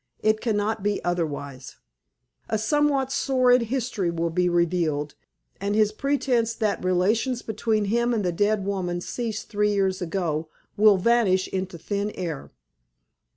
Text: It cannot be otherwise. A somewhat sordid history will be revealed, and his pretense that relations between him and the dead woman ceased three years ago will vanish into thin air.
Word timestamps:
It 0.23 0.41
cannot 0.41 0.81
be 0.81 0.99
otherwise. 1.05 1.75
A 2.49 2.57
somewhat 2.57 3.11
sordid 3.11 3.67
history 3.67 4.09
will 4.09 4.31
be 4.31 4.49
revealed, 4.49 5.13
and 5.59 5.75
his 5.75 5.91
pretense 5.91 6.55
that 6.55 6.83
relations 6.83 7.43
between 7.43 7.85
him 7.85 8.11
and 8.11 8.25
the 8.25 8.31
dead 8.31 8.65
woman 8.65 8.99
ceased 9.01 9.49
three 9.49 9.71
years 9.71 10.01
ago 10.01 10.49
will 10.75 10.97
vanish 10.97 11.47
into 11.49 11.77
thin 11.77 12.09
air. 12.15 12.49